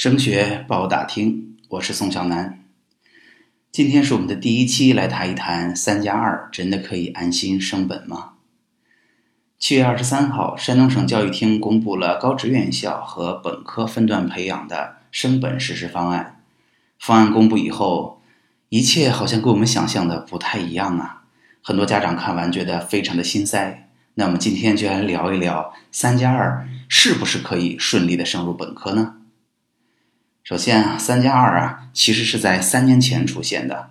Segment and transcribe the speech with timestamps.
[0.00, 2.64] 升学报打听，我是宋小南。
[3.70, 8.30] 今天是我们的第一期，来谈一谈“三加二”真的可以安心升本吗？
[9.58, 16.40] 七月二十三号，山东省教育厅公布了高职院校和本科分段培养的升本实施方案。
[16.98, 18.22] 方案公布以后，
[18.70, 21.24] 一切好像跟我们想象的不太一样啊！
[21.60, 23.90] 很多家长看完觉得非常的心塞。
[24.14, 29.16] 那我们今天就来聊一聊“三加二”是不是可以顺利的升入本科呢？
[30.42, 33.90] 首先啊，“三加二”啊，其实是在三年前出现的，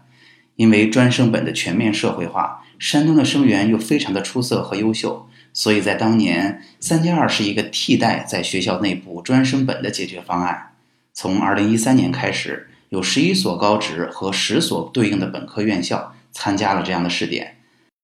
[0.55, 10.71] 因为专升本的全面社会化，山东的生源又非常的出色和优秀，所以在当年“三加二”是一个替代在学校内部专升本的解决方案。
[11.13, 17.55] 从二零一三年开始，有十一所高职和十所对应的本科院校参加了这样的试点。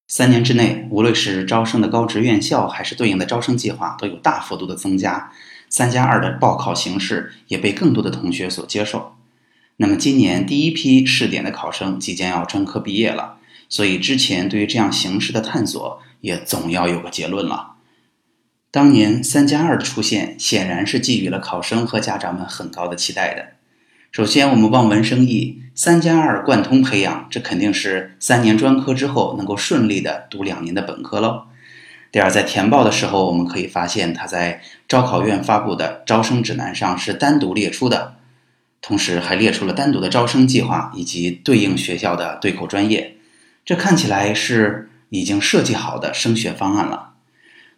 [0.08, 5.32] 三年之内，无论是招生的高职院校，还是对应的招生计划，都有大幅度的增加。
[5.78, 9.18] 三加二的报考形式也被更多的同学所接受。
[9.76, 17.74] 那么，今年第一批试点的考生即将要专科毕业了，所以之前对于这样形式的探索，也总要有个结论了。
[18.72, 23.48] 当年三加二的出现，显然是寄予了考生和家长们很高的期待的。
[24.14, 31.48] 首先，我们望文生义，三加二贯通培养，这肯定是三年专科之后能够顺利的读两年的本科喽。
[32.16, 38.14] 第二，在填报的时候，我们可以发现他在招考院发布的招生指南上是单独列出的，
[38.82, 43.18] 同时还列出了单独的招生计划以及对应学校的对口专业，
[43.66, 47.10] 这看起来是已经设计好的升学方案了。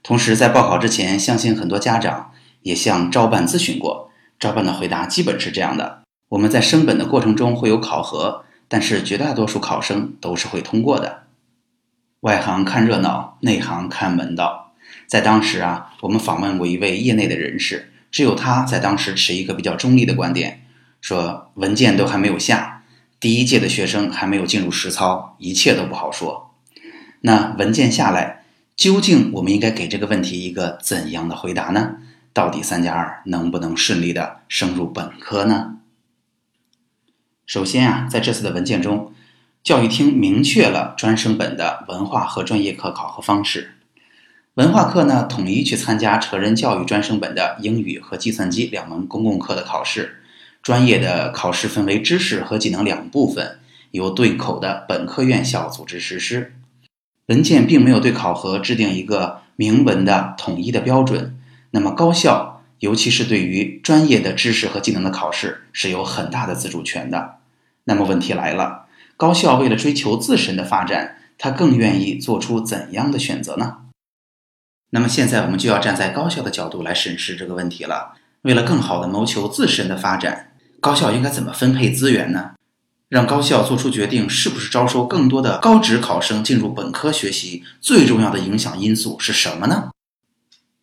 [0.04, 6.04] 同时，在报考之前，相信很多家长也向招办咨询过，招办的回答基本是这样的。
[6.30, 11.24] 我们在升本的过程中会有考核，但是绝大多数考生都是会通过的。
[12.22, 14.74] 外行看热闹，内行看门道。
[15.06, 20.66] 在当时啊，我们访问过一位业内的人士，只有他在当时持一个比较中立的观点，
[21.00, 22.84] 说文件都还没有下，
[23.20, 26.56] 第一届的学生还没有进入实操，一切都不好说。
[27.22, 28.44] 那文件下来，
[28.76, 31.98] 究竟我们应该给这个问题一个怎样的回答呢？
[32.34, 35.78] 到底三加二能不能顺利的升入本科呢？
[37.46, 39.14] 首先啊，在这次的文件中，
[39.68, 43.72] 教育厅明确了专升本的文化和专业课考核方式。
[44.54, 50.22] 文化课呢，统一去参加成人教育专升本的英语和计算机两门公共课的考试。
[50.64, 53.60] 专业的考试分为知识和技能两部分，
[53.92, 56.54] 由对口的本科院校组织实施。
[57.26, 61.38] 文件并没有对考核制定一个明文的统一的标准。
[61.72, 62.64] 那么高校。
[62.80, 67.40] 尤其是对于专业的知识和技能的考试是有很大的自主权的。
[67.86, 68.86] 那么问题来了，
[69.18, 73.78] 高校为了追求自身的发展，他更愿意做出怎样的选择呢？
[74.92, 78.14] 那么现在我们就要站在高校的角度来审视这个问题了。
[78.44, 82.52] 为了更好的谋求自身的发展，高校应该怎么分配资源呢？
[83.10, 89.90] 让高校做出决定是不是招收更多的高职考生进入本科学习，最重要的影响因素是什么呢？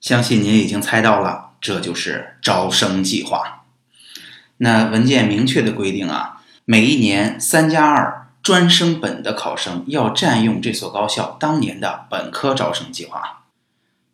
[0.01, 1.53] 相信您已经猜到了。
[1.61, 3.65] 这就是招生计划。
[4.59, 13.45] 那文件明确的规定啊，每一年三加二专升本的考生要占用这所高校当年的本科招生计划。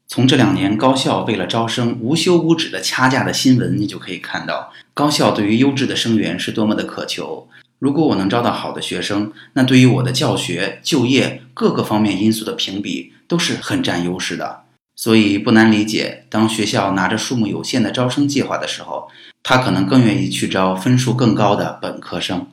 [0.07, 7.49] 从这两年高校为了招生无休无止的掐架的新闻，你就可以看到，高校对于优质的生源是多么的渴求。
[7.81, 14.63] 如果我能招到好的学生，那对于我的教学、就业各个方面因素的评比都是很占优势的。
[14.95, 19.09] 所以不难理解，当学校拿着数目有限的招生计划的时候，
[19.43, 22.47] 他可能更愿意去招分数更高的本科生。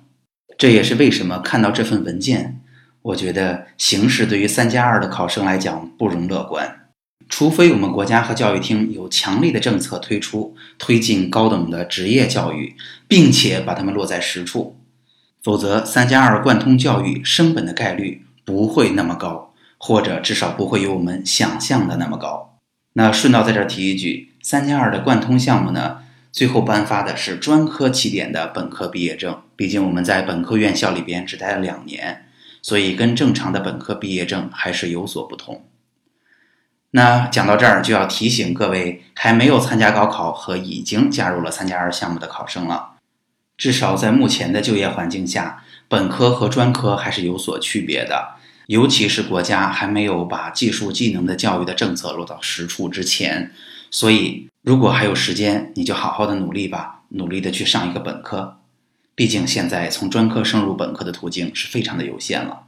[0.57, 2.59] 这也是为什么看到这份文件，
[3.01, 6.89] 我觉得形势对于三加二的考生来讲不容乐观。
[7.29, 12.75] 除非我们国家和教育厅有强力的政策推出，推进高等的职业教育，
[13.07, 14.77] 并且把他们落在实处，
[15.43, 19.45] 否则三加二贯通教育升本的概率不会那么高。
[19.79, 22.57] 或者至少不会有我们想象的那么高。
[22.93, 25.99] 那顺道在这提一句，三加二的贯通项目呢，
[26.31, 29.39] 最后颁发的是专科起点的本科毕业证。
[29.57, 32.27] 毕竟我们在本科院校里边只待了两年，
[32.61, 35.65] 所以跟正常的本科毕业证还是有所不同。
[36.91, 42.91] 那讲到这儿，就要提醒各位还没有参加高考和已经加入了三加二项目的考生了，
[43.57, 48.35] 至少在目前的就业环境下，本科和专科还是有所区别的。
[48.67, 53.51] 尤其是国家还没有把技术技能的教育的政策落到实处之前，
[53.89, 58.59] 所以如果还有时间，你就好好的努力吧，努力的去上一个本科。
[59.17, 62.65] 毕竟现在从专科升入本科的途径是非常的有限了。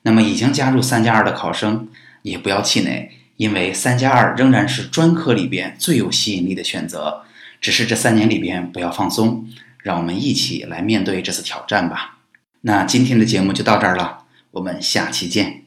[0.00, 1.88] 那么已经加入三加二的考生
[2.22, 7.24] 也不要气馁，因为三加二仍然是专科里边最有吸引力的选择。
[7.60, 9.46] 只是这三年里边不要放松，
[9.82, 12.16] 让我们一起来面对这次挑战吧。
[12.62, 15.59] 那今天的节目就到这儿了，我们下期见。